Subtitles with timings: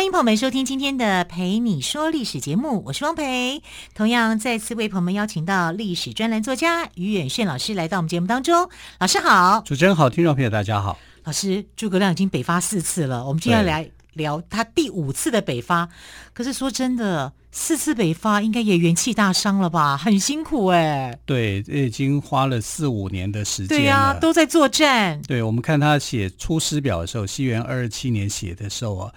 [0.00, 3.62] 欢迎朋友们收听今天的《陪你说历史》节目，我是汪培。
[3.94, 8.70] 同样再次为朋友们邀请到历史专栏作家于远炫老师来到我们节目当中。
[8.98, 10.98] 老师好，主持人好，听众朋友大家好。
[11.24, 15.86] 老师，诸葛亮已经北伐四次了，我们今天要来聊他第五次的北伐。
[16.32, 19.98] 可是说真的，四次北伐应该也元气大伤了吧？
[19.98, 21.18] 很辛苦哎、欸。
[21.26, 23.76] 对，已经花了四五年的时间。
[23.76, 25.20] 对呀、啊，都在作战。
[25.28, 29.12] 对，我们看他写《出师表》的时候，西元二二七年写的时候啊，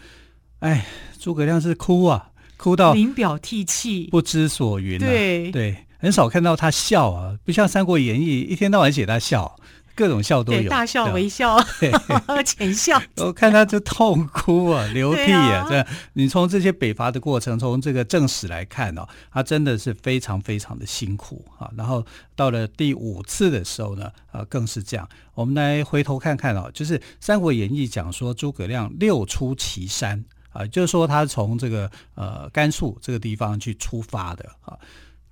[0.64, 0.86] 哎，
[1.20, 5.06] 诸葛亮是哭啊，哭到临表涕泣，不知所云、啊。
[5.06, 9.58] 对对，很少看到他笑啊，不像《三国演义》一天到晚写他笑。
[9.96, 11.56] 各种笑都有，大笑、微笑、
[12.44, 13.00] 浅笑。
[13.18, 15.86] 我看他就痛哭啊， 流涕啊，这样。
[16.14, 21.70] 你从这些北伐的过程，从这个正史来看哦，他真的是非常非常的辛苦啊。
[21.78, 22.04] 然后
[22.36, 25.08] 到了第五次的时候呢，啊，更是这样。
[25.36, 34.80] 我们来回头看看哦，就是《三国演义》讲说诸葛亮六出祁山啊，就是说他从这个呃甘肃这个地方去出发的啊。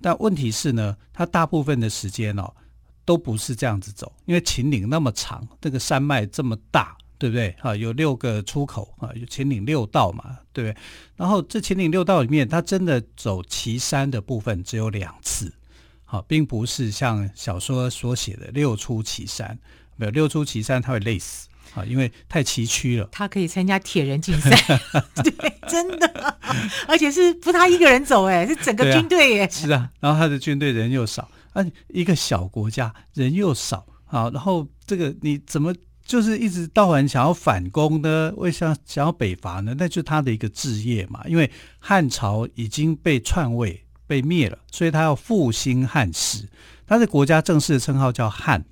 [0.00, 2.52] 但问题是呢，他大部分的时间哦。
[3.04, 7.48] 都不是这样子走，因为秦岭那么长，这个山脉这么大，对不对？
[7.58, 10.80] 啊，有六个出口啊，有秦岭六道嘛，对不对？
[11.16, 15.52] 然后这秦岭六道里面，他真的走祁山的部分只有两次，
[16.04, 19.58] 好，并不是像小说所写的六出祁山，
[19.96, 23.08] 没有六出祁山他会累死啊，因为太崎岖了。
[23.12, 24.50] 他可以参加铁人竞赛，
[25.22, 25.32] 对，
[25.68, 26.38] 真的，
[26.86, 31.28] 而且是不他一个人走，哎，是整个军队，哎，是啊，然后他的军队人又少。
[31.52, 38.32] 啊，一个小国家人又少啊，然后这个你怎么就是一直到晚想要反攻呢？
[38.36, 39.74] 为什么想要北伐呢？
[39.78, 41.22] 那就是他的一个志业嘛。
[41.26, 46.48] 因为汉朝已经被篡位被灭了，所以他要复兴汉室。
[46.86, 48.64] 他的国家正式的称号叫汉，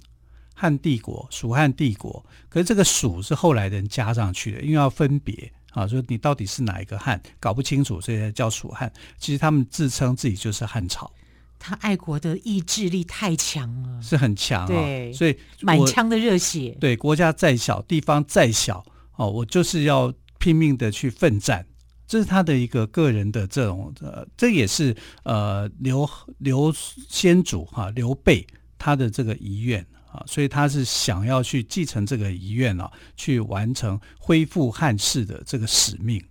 [0.61, 2.23] 汉帝国，蜀汉帝国。
[2.51, 8.93] 可是这个蜀是后来人加上去的，因为要分别啊，说你到底是哪一个汉，搞不清楚，所以才叫蜀汉。
[9.19, 11.11] 其实他们自称自己就是汉朝。
[11.59, 16.77] 他爱国的意志力太强了，是很强啊、所以满腔的热血。
[16.79, 18.85] 对，国家再小，地方再小，
[19.17, 21.67] 哦，我就是要拼命的去奋战。
[22.07, 26.75] 这是他的一个个人的这种，呃，这也是呃刘刘
[27.09, 28.45] 先祖哈刘备
[28.77, 36.23] 他的这个遗愿啊，所以他是想要去继承这个遗愿啊，去完成恢复汉室的这个使命。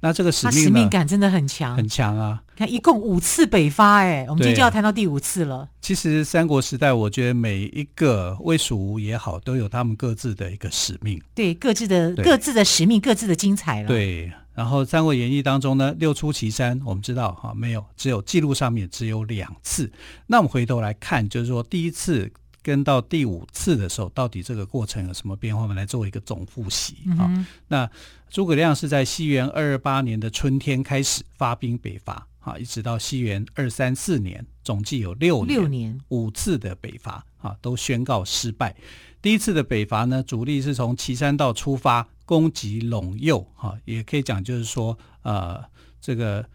[0.00, 2.40] 那这个使命，使命感真的很强，很强啊！
[2.54, 5.68] 看，一共五次北伐，哎，我们今天就要谈到第五次了。
[5.80, 13.88] 其实三国时代，我觉得每一个魏蜀吴也好，都有他们各自的一个使命，对，各自的各自的使命，各自的精彩了。
[13.88, 19.90] 对，然后《三国演义》当中呢，六出祁山，我们知道哈，没有，只有记录上面只有两次。
[20.28, 22.32] 那我们回头来看，就是说第一次。
[22.68, 25.62] 跟到第五次的时候，到底这个过程有什么变化？
[25.62, 27.46] 我们来做一个总复习啊、嗯。
[27.66, 27.90] 那
[28.28, 38.76] 诸葛亮是在西元二二八年的春天开始发兵北伐啊，一直到西元二三四年，总计有六年，六年五次的北伐啊，都宣告失败。
[39.22, 45.64] 第一次的北伐呢，主力是从岐山道出发，攻击陇右哈，也可以讲就是说，呃，
[46.02, 46.46] 这个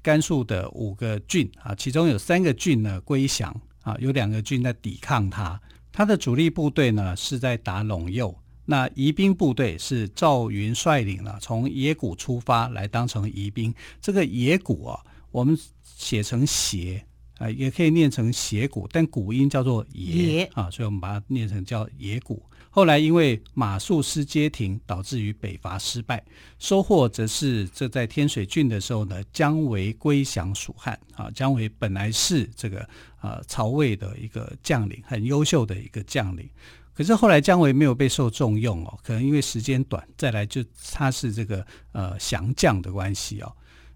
[0.00, 3.60] 甘肃的五个郡啊，其中有三个郡呢归降。
[3.86, 5.60] 啊，有两个军在抵抗他，
[5.92, 13.72] 他的主力部队呢是在打陇右，那疑兵部队是赵云率领了，从野谷出发来当成疑兵。
[14.00, 17.00] 这个野谷啊，我们写成斜
[17.38, 22.42] 啊，也可以念成斜谷，但古音叫做野啊，所以我们把它念成叫野谷。
[22.76, 26.22] 后来因为马謏失街亭，导致于北伐失败，
[26.58, 31.30] 收获则是这在天水郡的时候呢，姜维归降蜀汉啊。
[31.30, 32.86] 姜维本来是这个
[33.22, 36.46] 呃曹魏的一个将领，很优秀的一个将领，
[36.92, 40.62] 可是后来姜维没有被受重用哦，可能因为时间短，再来就
[40.92, 43.50] 他是这个呃降将的关系哦。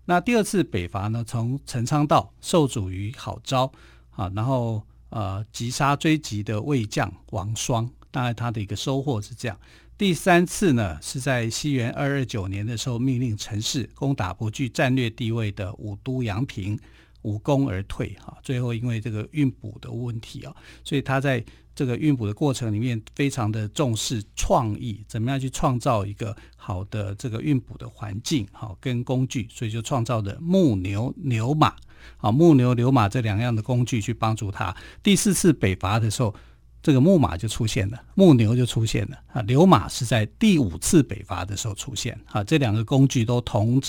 [0.07, 3.71] 那第二次北伐呢，从陈仓道受阻于郝昭
[4.13, 7.87] 啊，然后呃击杀追击的魏将王双。
[8.11, 9.59] 当然，他的一个收获是这样。
[9.97, 16.79] 第三次呢，是在西元二二九年的时候，命令陈氏攻打不具战略地位的武都阳平，
[17.23, 18.17] 无功而退。
[18.19, 31.77] 哈，最后因为这个运补的问题啊，所以他在这个运补的过程里面，非常的重视创意，怎么样去创造一个好的这个运补的环境，好跟工具，所以就创造了木牛牛马
[32.17, 34.75] 啊，木牛流马这两样的工具去帮助他。
[35.03, 36.35] 第四次北伐的时候，
[36.83, 43.81] 这个木马就出现了，木牛就出现了啊，流马是在第五次北伐的时候出现啊，这两个工具都同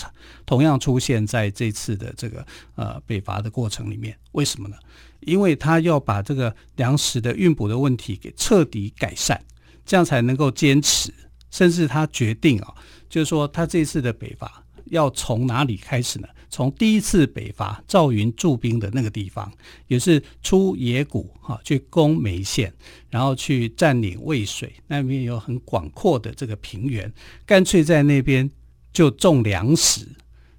[0.44, 4.16] 同样出现在这次的这个呃北伐的过程里面。
[4.32, 4.76] 为什么呢？
[5.20, 9.42] 因为他要把这个粮食的运补的问题给彻底改善，
[9.86, 11.12] 这样才能够坚持。
[11.50, 12.74] 甚至他决定啊，
[13.10, 16.28] 就是说他这次的北伐要从哪里开始呢？
[16.50, 19.50] 从第一次北伐赵云驻兵的那个地方，
[19.86, 22.70] 也是出野谷哈，去攻眉县，
[23.08, 27.10] 然后去占领渭水，那边有很广阔的这个平原，
[27.46, 28.50] 干脆在那边
[28.92, 30.06] 就种粮食，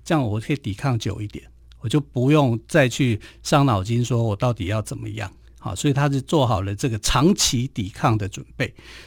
[0.03, 1.45] 这样我可以抵抗久一点，
[1.79, 5.31] 我就不用再去伤脑筋，说我到底要怎么样。
[5.59, 8.65] 好，所以他是做好了这个长期抵抗的准备，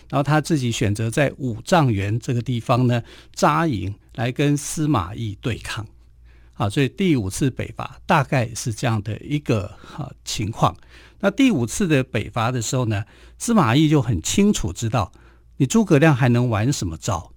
[0.08, 3.02] 然后他自己选择在五丈原这个地方呢
[3.34, 5.86] 扎营，来跟司马懿对抗。
[6.54, 10.74] 啊，所以第五次北伐大概是这样的一个啊情况。
[11.20, 13.04] 那第五次的北伐的时候呢，
[13.38, 15.12] 司马懿就很清楚知道，
[15.58, 17.32] 你诸葛亮还能玩什么招？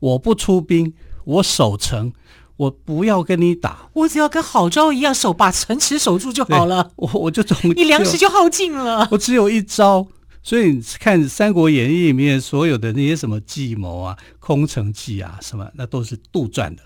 [0.00, 0.92] 我不出兵，
[1.24, 2.12] 我守城，
[2.56, 6.90] 我不要跟你打，我只要跟郝昭一样守，把城池守住就好了。
[6.96, 9.06] 我我就总你粮食就耗尽了。
[9.12, 10.08] 我只有一招，
[10.44, 16.82] 所以你看《三国演义》里面所有的那些什么计谋啊、空城计啊什么，那都是杜撰的。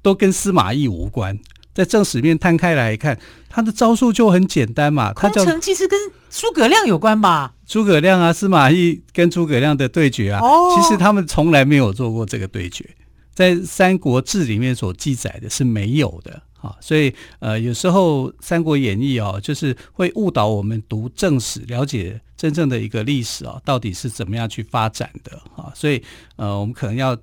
[0.00, 1.38] 都跟司马懿无关，
[1.74, 3.18] 在正史面摊开来看，
[3.50, 5.12] 他的招数就很简单嘛。
[5.12, 7.52] 空城计是跟诸葛亮有关吧？
[7.66, 12.88] 诸葛亮啊，司马懿跟诸葛亮的对决啊，哦、其实他们从来没有做过这个对决，
[13.34, 16.76] 在《三国志》里面所记载的是没有的啊。
[16.80, 25.72] 所以呃，有时候《三国演义》哦，就是会误导我们读正史，了解真正的一个历史啊，到底是怎么样去发展的啊。
[25.74, 26.02] 所以
[26.36, 27.16] 呃，我们可能要。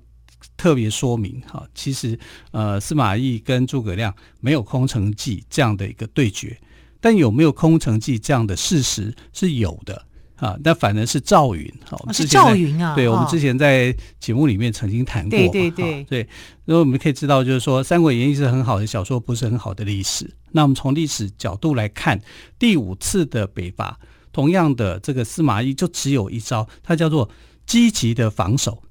[0.56, 2.18] 特别说明哈，其实
[2.52, 6.56] 呃，司马懿跟诸葛亮没有空城计这样的一个对决，
[7.00, 10.04] 但有没有空城计这样的事实是有的
[10.38, 10.56] 啊。
[10.64, 12.94] 那反而是赵云哈，是赵云啊。
[12.94, 15.30] 对，我们之前在节目里面曾经谈过。
[15.30, 16.28] 对对对对，
[16.66, 20.30] 所以我们可以知道，就是说《三国演义》是很好的小说，不是很好的历史。
[20.52, 22.20] 那我们从历史角度来看，
[22.58, 23.98] 第五次的北伐，
[24.32, 27.28] 同样的这个司马懿就只有一招，他叫做
[27.66, 28.82] 积极的防守。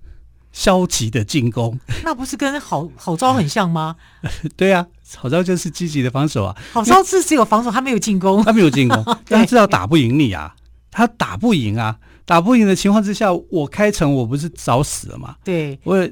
[0.53, 3.95] 消极的进攻， 那不是跟好好招很像吗？
[4.57, 6.55] 对啊，好招就是积极的防守啊。
[6.73, 10.55] 郝昭是只有防守，他没有进攻，他没有进攻， 他知道打不赢你啊，
[10.97, 15.35] 他打不赢啊，打不赢的情况之下，我开城我不是早死了吗？
[15.43, 16.09] 对，我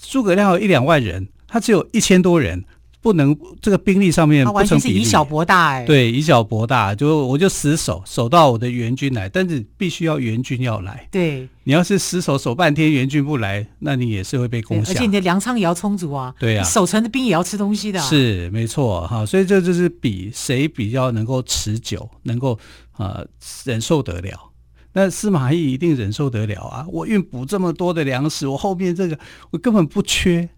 [0.00, 2.64] 诸葛亮有一两万人，他只有一千多人。
[3.02, 5.84] 不能这个兵力上面不成比例，他完全是以小博大哎。
[5.86, 11.08] 对，以小博大，就我就死守，守到我的援军来，但是必须要援军要来。
[11.10, 14.92] 对，你要是死守守半天，援军不来，那你也是会被攻下。
[14.92, 16.34] 而且你的粮仓也要充足啊。
[16.38, 18.06] 对啊，守城的兵也要吃东西的啊。
[18.06, 22.58] 是没错哈，所以这就是比谁比较能够持久，能够
[22.98, 23.26] 呃
[23.64, 24.50] 忍受得了。
[24.92, 26.84] 那司马懿一定忍受得了啊！
[26.90, 29.16] 我运补这么多的粮食，我后面这个
[29.52, 30.48] 我根本不缺。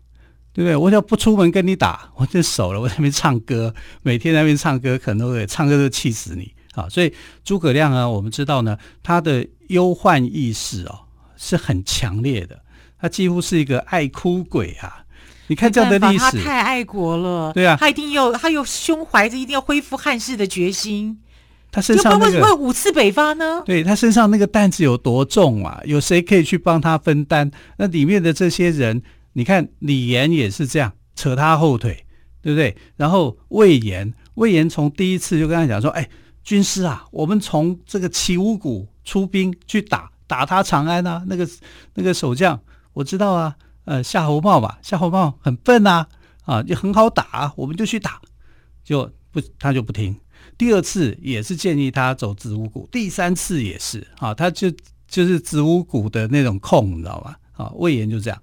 [0.55, 0.77] 对不对？
[0.77, 2.81] 我要不出门跟你打， 我就守了。
[2.81, 6.87] 我在那边唱歌，每天在那边唱歌，可能都会唱歌都气死你啊！
[6.91, 11.01] 所以诸葛亮啊，我们知道呢，他的忧患意识哦
[11.37, 12.61] 是很强烈的，
[13.01, 15.05] 他几乎是一个爱哭鬼啊！
[15.47, 21.19] 你看这样的历史，他太爱国了，对啊，他一定要，他有胸怀着一定要恢复汉室的决心。
[21.71, 23.63] 他身上那个，为什么会五次北伐呢？
[23.65, 25.81] 对，他身上那个担子有多重啊？
[25.85, 27.51] 有谁可以去帮他分担？
[27.79, 29.03] 那里面的这些人。
[29.34, 32.05] 你看李严也是这样扯他后腿，
[32.41, 32.77] 对不对？
[32.96, 36.08] 然后魏延，魏延从第一次就跟他讲说：“哎，
[36.43, 41.48] 军师啊，我们从这个齐武谷出兵去打打他长安啊，那个
[41.94, 42.60] 那个守将
[42.93, 46.06] 我知道啊，呃，夏侯茂吧，夏侯茂很笨呐，
[46.44, 48.20] 啊，就很好打，我们就去打，
[48.84, 50.15] 就不他就不听。
[50.58, 54.70] 第二次也是建议他走子午谷，第三次也是啊，他就
[55.06, 57.39] 就是子午谷的那种空，你知道吧？
[57.53, 58.39] 啊，魏延就这样。”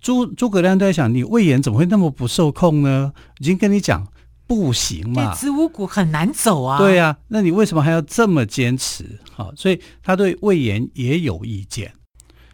[0.00, 3.12] 诸诸葛亮都在想，你魏延怎么会那么不受控呢？
[3.40, 4.06] 已经跟你讲
[4.46, 6.78] 不行嘛，子午谷很难走啊。
[6.78, 9.18] 对呀、啊，那你为什么还要这么坚持？
[9.32, 11.92] 好，所以他对魏延也有意见。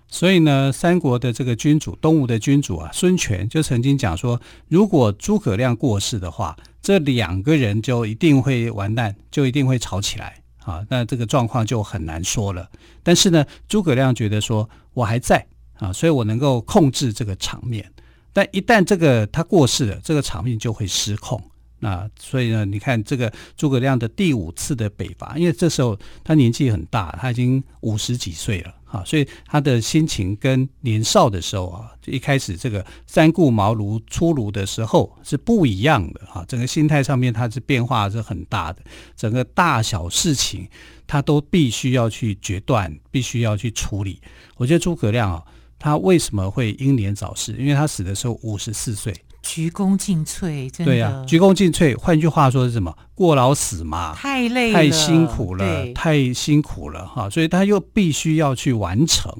[0.08, 10.84] 所以呢，三国的这个君主，东吴的君主啊，孙权就曾经讲说，如果诸葛亮过世的话，这两个人就一定会完蛋，就一定会吵起来啊。
[10.88, 12.68] 那这个状况就很难说了。
[13.02, 15.46] 但是呢，诸葛亮觉得说，我还在。
[15.78, 17.90] 啊，所以我能够控制这个场面，
[18.32, 21.42] 但一旦这个他过世了，这个场面就会失控。
[21.80, 38.80] 那所以呢，你看这个诸葛亮的第五次的北伐，因为这时候他年纪很大，他已经五十几岁了啊，所以他的心情跟年少的时候啊，就一开始这个三顾茅庐出炉的时候是不一样的啊，整个心态上面他是变化是很大的，
[39.14, 40.66] 整个大小事情
[41.06, 44.22] 他都必须要去决断，必须要去处理。
[44.56, 45.42] 我觉得诸葛亮啊，
[45.84, 47.52] 他为什么会英年早逝？
[47.58, 49.14] 因为他死的时候五十四岁。
[49.42, 51.94] 鞠躬尽瘁，真的对呀、啊，鞠躬尽瘁。
[51.98, 52.96] 换句话说是什么？
[53.14, 57.28] 过劳死嘛，太累了，太辛苦了，太辛苦了哈。
[57.28, 59.30] 所以他又必须要去完成，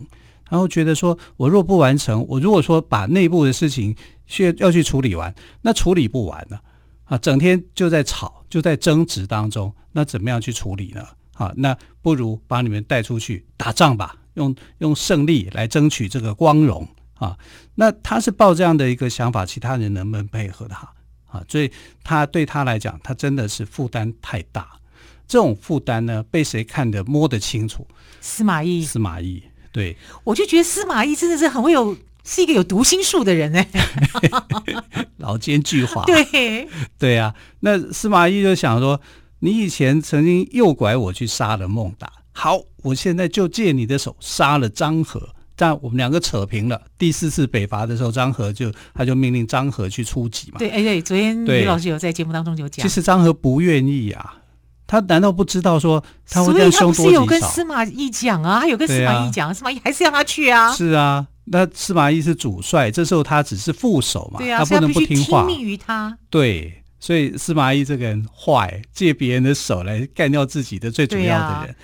[0.51, 3.97] 然后觉得说，我若不完成，我如果说把内部的事情
[4.27, 6.59] 需要去处理完，那处理不完呢
[7.05, 11.03] 啊，整天就在吵，就在争执当中，那怎么样去处理呢？
[11.33, 16.87] 啊，那不如把你们带出去打仗吧，用用胜利来争取这个光荣。
[17.15, 17.39] 啊，
[17.77, 20.93] 那他是抱这样的一个想法，其他人能不能配合他
[21.27, 21.43] 啊？
[21.49, 21.71] 所以
[22.03, 24.69] 他对他来讲，他真的是负担太大。
[25.27, 27.87] 这种负担呢，被谁看得摸得清楚？
[28.21, 33.69] 司马懿，司马懿，对，我就觉得司马懿真的是很会有，是一个有读心术的人哎，
[35.19, 37.33] 老奸巨猾，对，对啊。
[37.61, 39.01] 那司马懿就想说，
[39.39, 45.31] 你以前曾经诱拐我去杀了孟达，好，我现在就借你的手杀了张和。
[45.57, 46.83] 但我们两个扯平了。
[46.99, 50.59] 第四次北伐的时候，张和就他就命令张和去出击嘛。
[50.59, 54.35] 对，哎对，昨天李老师有在节目当中有讲，其实张和不愿意啊，
[54.85, 57.03] 他难道不知道说他会这样凶多吉少？
[57.03, 60.75] 所以他不是有跟司马懿讲啊，他有跟司马懿讲，啊、司马懿还是要他去啊。
[60.75, 65.47] 是啊，那司马懿是主帅，这时候他只是副手嘛，对啊，他不能不听话。
[65.47, 66.19] 听命于他。
[66.31, 71.77] 对，所以司马懿这个人坏，借别人的手来干掉自己的最主要的人。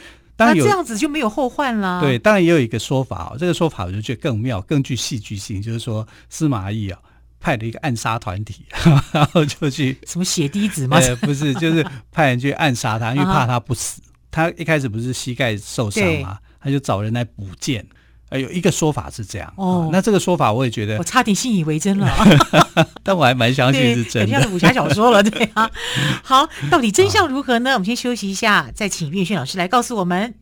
[0.47, 2.01] 那这样子就没有后患了。
[2.01, 6.99] 对，当然也有一个说法哦，这个说法我就觉得更妙、更具戏剧性，就是说司马懿啊
[7.39, 8.65] 派了一个暗杀团体，
[9.13, 10.99] 然后就去什么血滴子吗？
[10.99, 14.03] 呃，不是，就是派人去暗杀他，因为怕他不死。
[14.31, 17.85] 他一开始不是膝盖受伤嘛，他就找人来补剑。
[18.31, 22.09] 呃，有一个说法是这样哦，那这个说法我也觉得，我差点信以为真了，
[23.03, 25.69] 但我还蛮相信是真的，像是武侠小说了，对啊。
[26.23, 27.73] 好，到底真相如何呢？
[27.73, 30.35] 我们先休息一下，再请岳轩老师来告诉我们。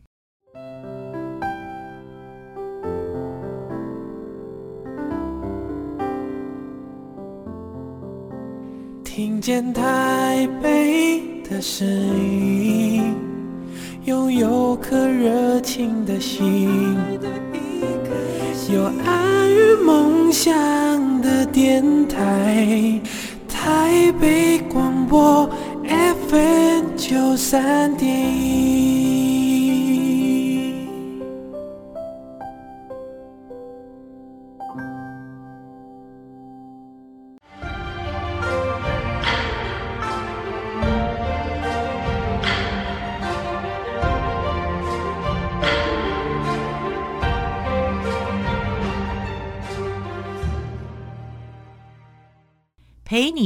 [9.03, 13.15] 听见台北的声音，
[14.05, 16.95] 拥有颗热情的心。
[18.71, 20.47] 有爱与梦想
[21.21, 23.01] 的电台，
[23.47, 25.49] 台北广播
[26.29, 28.07] FM 九三点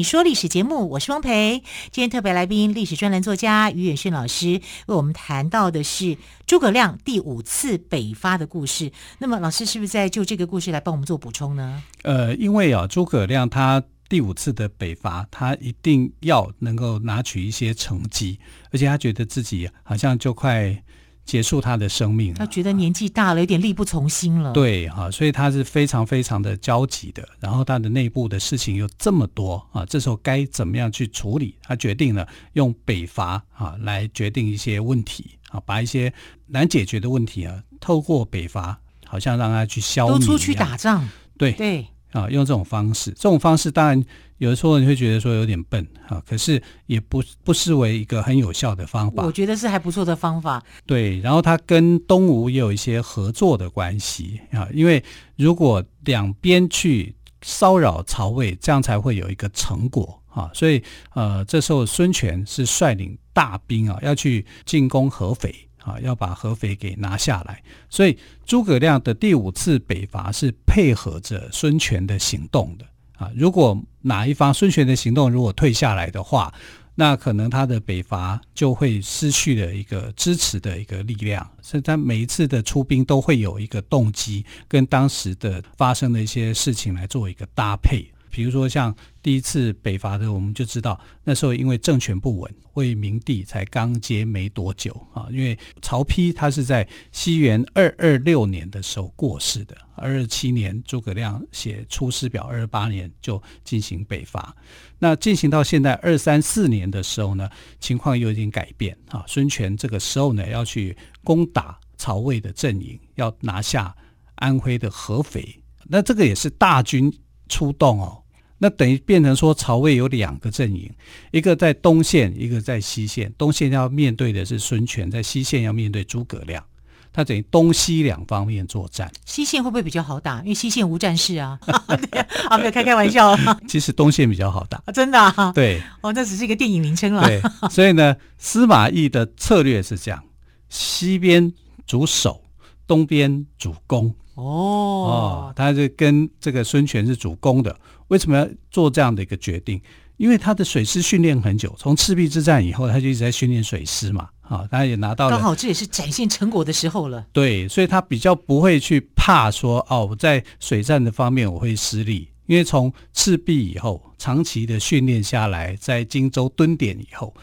[0.04, 1.64] 说历史节目，我是汪培。
[1.92, 8.92] 今天特别来宾，历史专栏作家于远炫老师为我们谈到的是诸葛亮第五次北伐的故事。
[9.20, 11.82] 那么，老师是不是在就这个故事来帮我们做补充呢？
[12.04, 18.38] 呃，因为啊，诸葛亮他第五次的北伐，他一定要能够拿取一些成绩，
[18.72, 20.84] 而且他觉得自己好像就快。
[21.26, 24.52] 结束他的生命，他觉得年纪大了，有点力不从心了。
[24.52, 27.28] 对哈，所以他是非常非常的焦急的。
[27.40, 31.56] 然后他的内部的事情又这么多啊，这时候该怎么样去处理？
[31.64, 36.14] 他决定了用北伐啊来决定一些问题啊，把一些
[36.48, 40.20] 难解决的问题啊，透过北伐，好像让他去消灭。
[40.20, 44.02] 都出去打仗，对对啊，用这种方式，这种方式当然。
[44.40, 49.24] 有的时候你会觉得说有点笨啊，可是也不不失为一个很有效的方法。
[49.24, 50.62] 我觉得是还不错的方法。
[50.86, 55.02] 对，然后他跟东吴也有一些合作的关系啊，因为
[55.38, 60.52] 如果两边去骚扰曹魏，这样才会有一个成果啊。
[60.54, 67.62] 所以呃，这时候孙权是率领大兵啊，要去进攻合肥啊，要把合肥给拿下来。
[67.90, 72.86] 所以诸葛亮的第五次北伐是配合着孙权的行动的。
[73.18, 76.54] 啊，如果哪一方孙权的行动如果退下来的话，
[76.96, 81.48] 那可能他的北伐就会失去了一个支持的一个力量。
[81.62, 88.06] 所以他每一次的出兵都会有一个动机，跟当时的发生的一些事情来做一个搭配。
[88.30, 95.28] 比如说像第一次北伐的，我们就知道那时候因为政权不稳，魏明帝才刚接没多久啊。
[95.32, 104.54] 因为曹丕他是在西元二二六年的时候过世的，二二七年诸葛亮写《出师表》，二二八年就进行北伐。
[105.00, 107.50] 那进行到现在二三四年的时候呢，
[107.80, 109.24] 情况又有点改变啊。
[109.26, 113.96] 孙权这个时候呢要去攻打曹魏的阵营，要拿下
[114.36, 115.64] 安徽的合肥。
[115.86, 117.14] 那这个也是大军
[117.48, 118.23] 出动哦。
[118.64, 120.90] 那等于变成说，曹魏有两个阵营，
[121.32, 123.30] 一个在东线，一个在西线。
[123.38, 126.64] 东线要面对的是孙权，在西线要面对诸葛亮。
[127.12, 129.12] 他等于东西两方面作战。
[129.26, 130.40] 西线会不会比较好打？
[130.44, 131.60] 因为西线无战事啊。
[132.48, 133.38] 啊，没有开开玩笑。
[133.68, 135.52] 其实东线比较好打，啊、真的、啊。
[135.52, 135.82] 对。
[136.00, 137.28] 哦，那只是一个电影名称了。
[137.28, 137.42] 对。
[137.70, 140.24] 所以呢，司马懿的策略是这样：
[140.70, 141.52] 西边
[141.86, 142.42] 主守，
[142.88, 144.16] 东边主攻。
[144.36, 144.44] 哦。
[144.44, 147.78] 哦，他是跟这个孙权是主攻的。
[148.14, 149.82] 为什么要做这样的一个决定？
[150.18, 154.30] 因为他的水师训练很久，从赤壁之战以后，他就一直在训练水师嘛。
[154.42, 157.26] 啊，他也拿到了，刚好这也是展现成果的时候了。
[157.32, 167.34] 对，所以他比较不会去怕说哦，我在水战的方面我会失利，因为从赤壁以后长期的训练下来，在荆州蹲点以后，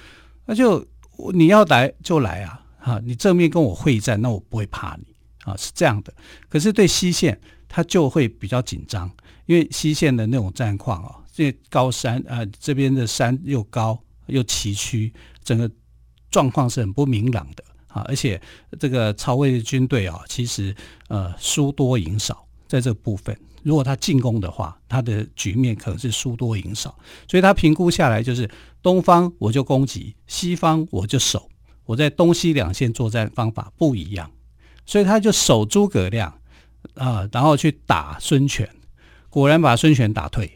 [0.46, 0.86] 那就
[1.34, 2.62] 你要来就来啊！
[2.78, 5.04] 啊，你正面跟我会战，那我不会怕你
[5.44, 6.14] 啊，是这样的。
[6.48, 9.10] 可是对西线，他就会比较紧张。
[9.50, 15.68] 因为西线的那种战况啊，这高山啊、这边的山又高又崎岖，整个
[16.30, 18.02] 状况是很不明朗的啊。
[18.06, 18.40] 而且
[18.78, 20.72] 这个曹魏的军队啊，其实
[21.08, 26.96] 呃输多赢少，在这部分，如果他进攻的话，他的局面可能是输多赢少。
[27.26, 28.48] 所以他评估下来就是
[28.80, 31.50] 东方我就攻击，西方我就守。
[31.86, 34.30] 我在东西两线作战方法不一样，
[34.86, 36.38] 所以他就守诸葛亮
[36.94, 38.70] 啊，然后去打孙权。
[39.30, 40.52] 果然把孙权打退，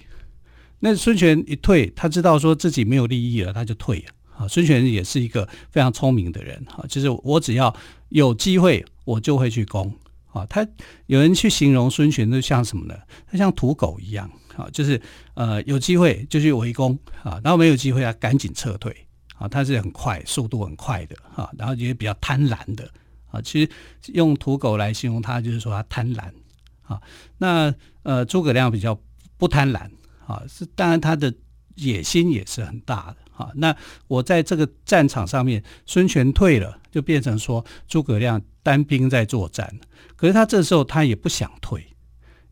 [0.80, 4.06] 那孙权一退，他知道说自己没有利益了，他就退了。
[4.36, 7.74] 啊，孙权也是一个非常聪明的人，哈，就是我只要
[8.08, 9.90] 有机会，我就会去攻。
[10.32, 10.66] 啊，他
[11.06, 12.98] 有人去形容孙权，就像什么呢？
[13.30, 15.00] 他像土狗一样，啊，就是
[15.34, 18.92] 呃有机会就去围攻，啊，然后没有机会啊赶紧撤退，
[19.36, 22.90] 啊，他是很快，速度很快的，啊，然后也比较贪婪的，
[23.30, 23.70] 啊，其实
[24.12, 26.24] 用土狗来形容他，就是说他贪婪。
[26.84, 27.00] 啊，
[27.38, 28.98] 那呃，诸葛亮比较
[29.36, 29.90] 不贪婪
[30.26, 31.32] 啊，是当然他的
[31.76, 33.50] 野心也是很大的啊。
[33.54, 33.74] 那
[34.06, 39.74] 我在这个战场上面，孙权退了，就变成说诸葛亮单兵在作战。
[40.16, 41.84] 可是他这时候他也不想退，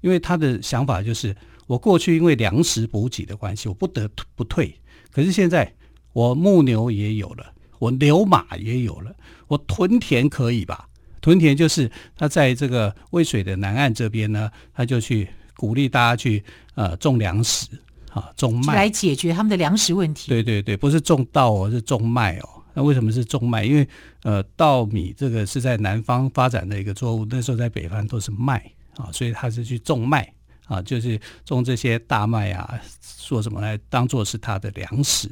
[0.00, 4.74] 因为他的想法就是，我过去因为粮食补给的关系，我不得不退。
[5.10, 5.72] 可是现在
[6.12, 9.14] 我牧牛也有了，我牛马也有了，
[9.46, 10.88] 我屯田可以吧？
[11.22, 16.42] 屯田就是他在这个渭水的南岸这边呢，他就去鼓励大家去
[16.74, 17.68] 呃种粮食
[18.10, 20.28] 啊，种麦来解决他们的粮食问题。
[20.28, 22.48] 对对对，不是种稻哦，是种麦哦。
[22.74, 23.64] 那为什么是种麦？
[23.64, 23.88] 因为
[24.24, 28.58] 呃稻米这个是在南方发展的一个作物，那时候在北方都是麦
[28.96, 30.30] 啊，所以他是去种麦
[30.66, 32.80] 啊，就是种这些大麦啊，
[33.16, 35.30] 说什么来当做是他的粮食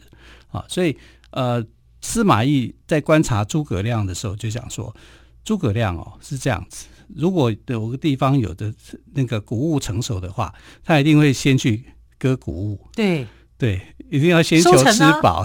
[0.52, 0.64] 啊。
[0.68, 0.96] 所以
[1.32, 1.64] 呃
[2.00, 4.94] 司马懿在观察诸葛亮的时候就想说。
[5.44, 8.72] 诸葛亮哦是这样子，如果有个地方有的
[9.14, 11.84] 那个谷物成熟的话，他一定会先去
[12.18, 12.88] 割谷物。
[12.94, 13.26] 对
[13.58, 15.44] 对，一定要先求吃饱。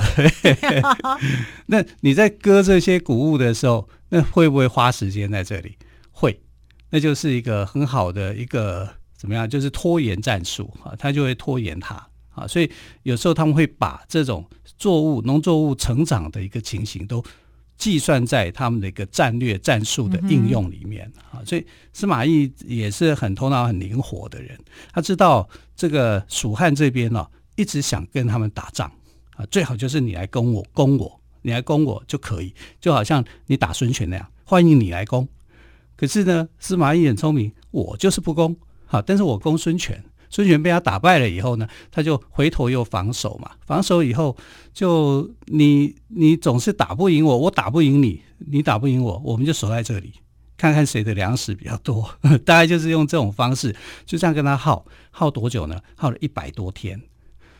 [1.02, 1.18] 啊、
[1.68, 5.78] 那你在割这些谷物的时候，那会不会花时间在这里？
[6.12, 6.40] 会，
[6.92, 9.50] 那就是一个很好的一个怎么样？
[9.50, 11.96] 就是拖延战术啊，他就会拖延它
[12.30, 12.46] 啊。
[12.46, 12.70] 所以
[13.04, 17.24] 有时候他们会把这种作物、农作物成长的一个情形都。
[17.78, 24.58] 计算在他们的一个战略战术的应用里面啊，所以司马懿也是很头脑很灵活的人。
[24.94, 28.92] 他知道这个蜀汉这边呢，一直想跟他们打仗
[29.36, 35.28] 啊，最好就是你来攻我，攻我，你来攻我就可以，就好像你打孙权那样，欢迎你来攻。
[35.98, 40.04] 可是呢，司马懿很聪明，我就是不攻，好，但是我攻孙权。
[40.36, 43.52] 孙权被他打败了以后呢，他就回头又防守嘛。
[43.66, 44.36] 防守以后，
[44.74, 50.12] 就你你总是打不赢我，我打不赢你，你打不赢我，我们就守在这里，
[50.58, 52.06] 看看谁的粮食比较多。
[52.44, 53.74] 大概就是用这种方式，
[54.06, 55.80] 就这样跟他耗耗多久呢？
[55.96, 57.02] 耗了一百多天。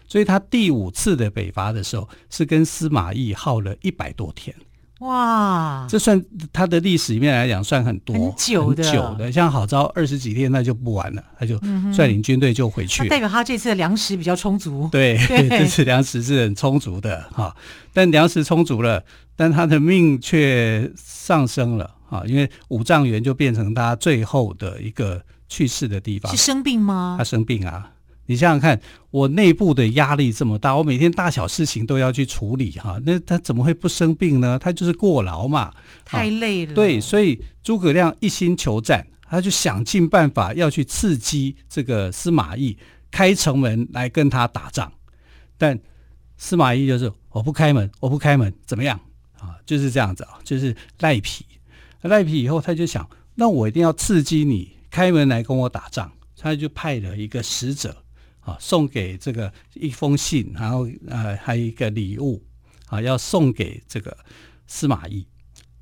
[0.06, 4.54] 所以他第五次的北伐的时候，是跟司马懿耗了一百多天。
[5.00, 11.60] 哇，这算他的历史里面来讲算很多很久的，久的，像郝昭二十几天那就不玩了，他就
[11.92, 13.04] 率领军队就回去。
[13.06, 14.88] 嗯、代表他这次的粮食比较充足。
[14.92, 17.54] 对，对 这次粮食是很充足的哈，
[17.94, 19.04] 但粮食充足了，
[19.36, 26.32] 但他的命却上升了啊，因为五丈原就变成他最后的一个去世的地方。
[26.32, 27.16] 是生病吗？
[27.18, 27.92] 他生病啊，
[28.28, 28.80] 你想想看，
[29.12, 34.58] 我内部的压力这么大，我每天大小事情都要去处理哈，那他怎么会不生病呢？
[34.58, 36.74] 他就是过劳嘛，太累了。
[36.74, 42.78] 对，所以诸葛亮一心求战，他就想尽办法要去刺激这个司马懿
[43.12, 44.92] 开城门来跟他打仗，
[45.58, 45.80] 但
[46.38, 49.00] 司马懿就是我不开门，我不开门，怎么样
[49.40, 49.56] 啊？
[49.66, 51.46] 就是这样子啊，就是赖皮。
[52.02, 57.96] 赖皮以后，他就想，那我一定要刺激你开门来跟我打仗，他就派了一个使者。
[58.46, 62.42] 啊，送给这个一封信，然后呃，还有一个礼物
[62.86, 64.16] 啊，要送给这个
[64.68, 65.26] 司马懿。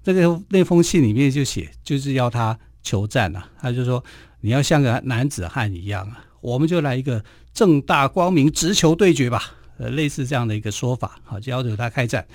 [0.01, 3.51] 这个那封信里面就写，就是要他求战啊。
[3.59, 4.01] 他就说，
[4.39, 7.21] 你要像个男子汉一样啊，我们就来一个
[7.53, 9.57] 正大光明直球对决吧。
[9.77, 12.25] 呃，类似这样的一个说法，好，就要求他开战。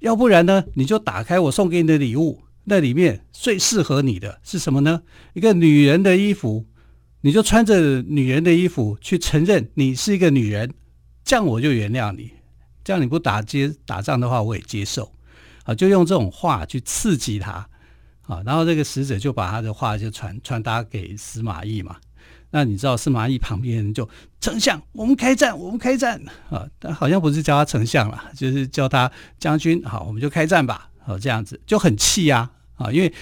[0.00, 5.02] 要不然呢，你就打开我送给你的礼物，那里面最适合你的是什么呢？
[5.32, 6.66] 一个女人的衣服。
[7.22, 10.74] 你就穿着女人的衣服去承认你是一个女人，
[11.24, 12.30] 这样我就原谅你。
[12.84, 15.10] 这样你不打接打仗的话，我也接受。
[15.64, 17.66] 啊，就用这种话去刺激他。
[18.22, 21.96] 啊，然后这个使者就把他的话就传传达给司马懿嘛。
[22.50, 24.08] 那你知道司马懿旁边人就
[24.40, 26.66] 丞相，我们开战，我们开战啊！
[26.78, 29.82] 但好像不是叫他丞相了，就是叫他将军。
[29.84, 30.90] 好，我们就开战吧。
[30.98, 32.50] 好，这样子就很气呀。
[32.74, 33.12] 啊，因为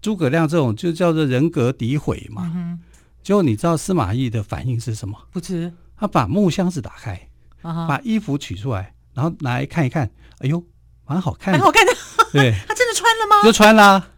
[0.00, 2.52] 诸葛亮这种就叫做人格诋毁嘛。
[2.54, 2.78] 嗯
[3.26, 5.18] 结果你知道司马懿的反应是什么？
[5.32, 5.72] 不知。
[5.98, 7.20] 他把木箱子打开，
[7.62, 10.08] 啊、把衣服取出来，然后拿来看一看。
[10.38, 10.62] 哎呦，
[11.04, 11.92] 蛮好看的，蛮好看的。
[12.32, 13.42] 对， 他真的穿了吗？
[13.42, 14.10] 就穿啦，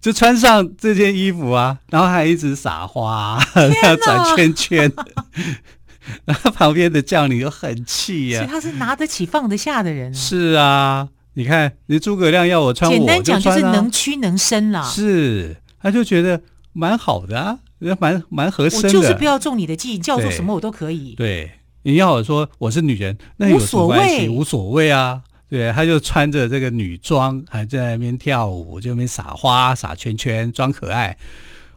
[0.00, 3.36] 就穿上这件衣服啊，然后还一直撒花，
[3.82, 4.92] 要 转圈圈。
[6.24, 8.44] 然后旁边的将领就很气呀、啊。
[8.44, 10.14] 所以他是拿得起放得下的人。
[10.14, 14.88] 是啊，你看，你诸葛亮要我穿，简单讲就，就是能屈能伸啦。
[14.88, 16.40] 是，他就觉得。
[16.78, 17.58] 蛮好的啊，
[18.00, 18.88] 蛮蛮合身的。
[18.88, 21.14] 我就是不要中你的计，叫做什么我都可以。
[21.14, 21.50] 对，
[21.82, 24.28] 你要我说我是女人，那有什么关系？
[24.28, 25.22] 无所谓啊。
[25.48, 31.16] 对，他就穿着这个女装，还在那边跳舞，就那边撒花、撒圈圈，装可爱。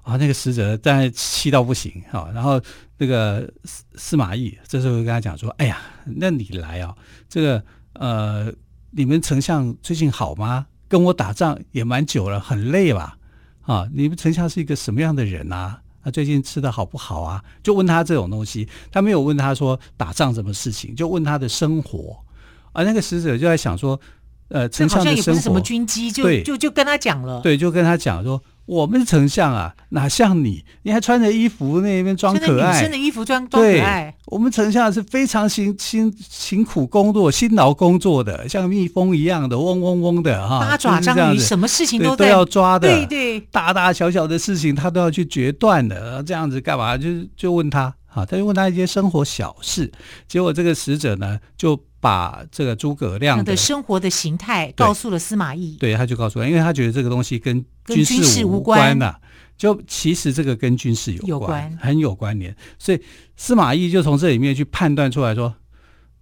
[0.01, 2.27] 啊，那个使者但是气到不行啊。
[2.33, 2.59] 然后
[2.97, 6.95] 那个司司马懿这时候就跟他讲说：“哎呀，那你来啊，
[7.29, 8.51] 这个呃，
[8.89, 10.65] 你们丞相最近好吗？
[10.87, 13.17] 跟我打仗也蛮久了，很累吧？”
[13.61, 15.79] 啊，你们丞相是一个什么样的人啊？
[16.03, 17.43] 他最近吃的好不好啊？
[17.61, 22.17] 就问他这种东西，他没有问他说打仗什么事情，就问他的生活。
[22.71, 23.99] 而那个使者就在想说，
[24.49, 28.41] 呃，丞相的生活，好像也不是什么军机，就就就跟他讲了，对，就跟他讲说。
[28.69, 30.63] 我们丞相啊，哪像你？
[30.83, 34.13] 你还穿着衣服那边装可爱，女生的衣服装装可爱。
[34.27, 40.59] 我们丞相是非常辛辛辛苦工作、辛劳工作的，像蜜蜂一样的嗡嗡嗡的哈。
[40.59, 46.21] 八爪章鱼，什么事情都都要抓的，对对，大大小小的事情他都要去决断的。
[46.21, 46.95] 这样子干嘛？
[46.95, 49.91] 就就问他，哈，他就问他一些生活小事。
[50.27, 51.88] 结果这个使者呢，就。
[51.99, 58.97] 把这个诸葛亮的，的生活的形态告诉了司马懿，对，他就告诉他，因为他觉得这个东西跟军事无关。
[58.97, 59.19] 呐、啊，
[59.57, 63.01] 就其实这个跟军事有关，有关，很有关联，所以
[63.35, 65.53] 司马懿就从这里面去判断出来说，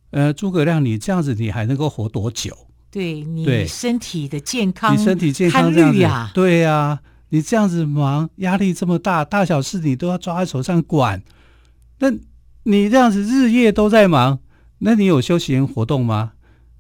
[0.10, 2.56] 呃，诸葛亮，你这样子你还能够活多久？
[2.90, 11.22] 对你身体的健康，你身体健康这样子，啊、对呀、啊，你这样子忙，压力这么大，大小事你都要抓在手上管，
[12.00, 12.10] 那
[12.64, 14.40] 你这样子日夜都在忙。
[14.80, 16.34] 那你有休闲活动吗？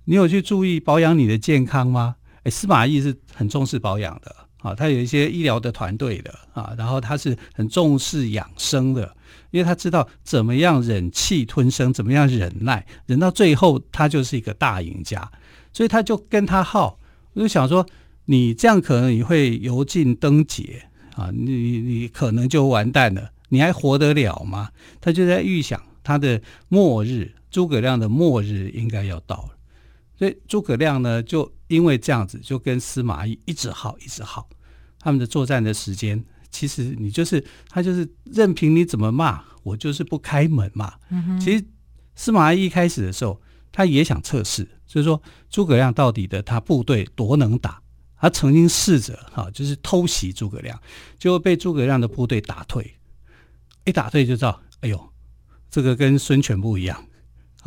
[0.05, 2.15] 你有去注意保养你的健康吗？
[2.43, 9.15] 哎，司马懿是很重视保养的啊，他有一些医疗的团队的啊，然后他是很重视养生的，
[9.51, 15.29] 因为他知道怎么样忍气吞声，怎么样忍耐，忍到最后他就是一个大赢家，
[15.73, 16.97] 所以他就跟他耗，
[17.33, 17.85] 我就想说，
[18.25, 20.83] 你这样可能你会油尽灯竭
[21.15, 24.69] 啊，你你可能就完蛋了，你还活得了吗？
[25.01, 27.33] 他就在预想他的末日。
[27.49, 29.57] 诸葛亮的末日应该要到了，
[30.17, 34.47] 所以诸葛亮呢，就因为这样子，就跟司马懿一直耗，一直耗。
[34.99, 40.93] 他们的作战的时间，其实你就是他就是任凭你怎么骂，我就是不开门嘛。
[41.39, 41.63] 其实
[42.15, 43.39] 司马懿一开始的时候，
[43.71, 47.81] 他也想测试，就是说诸葛亮到底的他部队多能打。
[48.19, 50.81] 他曾经试着哈，就是偷袭诸葛亮，
[51.19, 52.95] 结果被诸葛亮的部队打退。
[53.85, 55.09] 一打退就知道，哎呦，
[55.69, 57.06] 这个跟孙权不一样。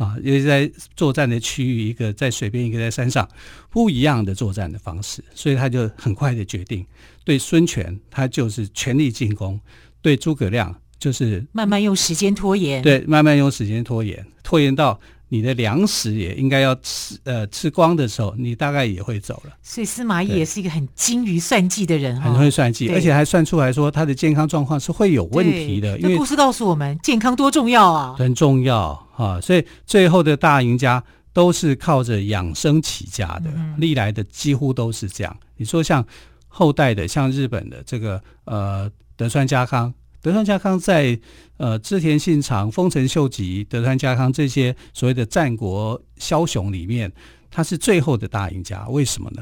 [0.01, 3.29] 啊，因为在作战的区域，一个在水边，一个在山上，
[3.69, 6.83] 不一样的作战的方式，所以他就很快的决定，
[7.23, 9.59] 对孙权他就是全力进攻，
[10.01, 14.99] 对诸葛亮就是慢慢用时间拖延，对，慢慢用时间拖延，拖延到
[15.33, 19.53] 你的粮食也应该要吃呃吃光的时候，你大概也会走了。
[19.63, 25.97] 所以司马懿也是一个很精于算计的人，很会算计，而且还算出来说他的健康状况是会有问题的。
[25.99, 29.39] 因为故事告诉我们，健康多重要啊，很重要啊。
[29.39, 35.33] 所以最后的大赢家都是靠着养生起家的，嗯、历来的几乎都是这样。
[35.55, 36.05] 你说像
[36.49, 39.93] 后代的，像日本的这个呃德川家康。
[40.21, 41.19] 德川家康在
[41.57, 47.11] 呃织田信长、丰臣秀吉、德川家康这些所谓的战国枭雄里面，
[47.49, 48.87] 他是最后的大赢家。
[48.89, 49.41] 为什么呢？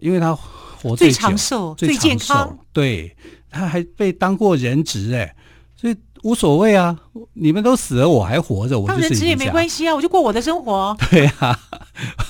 [0.00, 2.58] 因为他活最，最长寿、最健康。
[2.72, 3.16] 对，
[3.50, 5.34] 他还被当过人质哎，
[5.76, 6.98] 所以无所谓啊。
[7.34, 8.86] 你们都死了，我还活着，我。
[8.86, 10.96] 当人质也没关系啊，我就过我的生活。
[11.10, 11.58] 对啊，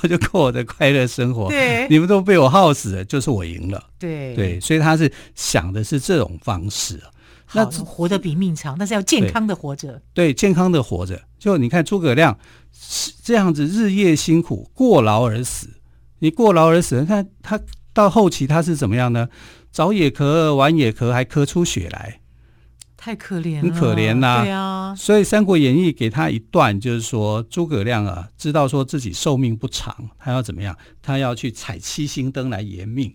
[0.02, 1.48] 我就过我的快乐生活。
[1.48, 3.82] 对，你们都被我耗死了，就是我赢了。
[3.98, 7.00] 对对，所以他是想的是这种方式。
[7.52, 10.02] 那活得比命长，但是要健康的活着。
[10.12, 11.22] 对，健康的活着。
[11.38, 12.38] 就你看诸葛亮
[12.72, 15.80] 是这样子，日夜辛苦，过劳而死。
[16.18, 17.60] 你过劳而死，你看他
[17.92, 19.28] 到后期他是怎么样呢？
[19.70, 22.20] 早也咳，晚也咳，还咳出血来，
[22.96, 24.42] 太可怜了，很可怜呐、啊。
[24.42, 30.76] 对啊，所以《三国演义》给他一段，就是说诸葛亮啊，知道说自己寿命不长，他要怎么样？
[31.00, 33.14] 他要去采七星灯来延命。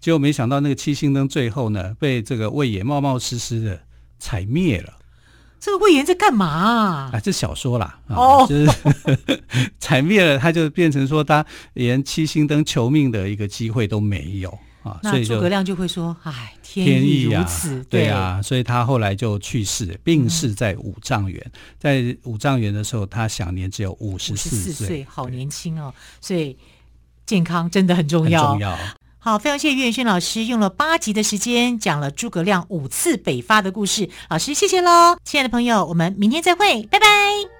[0.00, 3.80] 结果没想到，那个七星灯最后呢，被这个魏延冒冒失失的
[4.18, 4.94] 踩灭了。
[5.60, 7.10] 这个魏延在干嘛啊？
[7.12, 9.42] 啊，这小说啦，哦，就是
[9.78, 14.98] 踩灭了，他就变成说他连七星灯求命的一个机会都没有啊。
[15.02, 21.38] 所以诸葛亮就会说：“哎，天意如此。”对啊，所以他后来就去世，病逝在五丈原。
[21.44, 25.92] 嗯、在五丈原的时候，他享年只有五十四岁，好年轻哦。
[26.22, 26.56] 所以
[27.26, 28.52] 健康真的很重要。
[28.52, 28.78] 很重要。
[29.22, 34.08] 好，非常谢谢岳云轩老师用了八集的时间讲了诸葛亮五次北伐的故事。
[34.30, 37.59] 老师，谢谢喽，亲爱的朋友，我们明天再会，拜拜。